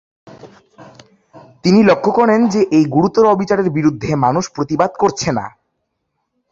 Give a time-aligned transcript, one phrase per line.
[1.63, 5.45] তিনি লক্ষ করেন যে এই গুরুতর অবিচারের বিরুদ্ধে মানুষ প্রতিবাদ করছে না।